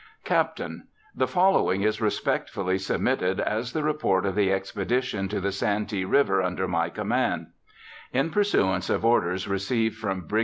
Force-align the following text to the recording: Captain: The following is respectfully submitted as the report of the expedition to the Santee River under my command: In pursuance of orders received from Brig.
Captain: 0.25 0.87
The 1.13 1.27
following 1.27 1.83
is 1.83 2.01
respectfully 2.01 2.79
submitted 2.79 3.39
as 3.39 3.71
the 3.71 3.83
report 3.83 4.25
of 4.25 4.33
the 4.33 4.51
expedition 4.51 5.27
to 5.27 5.39
the 5.39 5.51
Santee 5.51 6.05
River 6.05 6.41
under 6.41 6.67
my 6.67 6.89
command: 6.89 7.51
In 8.11 8.31
pursuance 8.31 8.89
of 8.89 9.05
orders 9.05 9.47
received 9.47 9.95
from 9.99 10.21
Brig. 10.21 10.39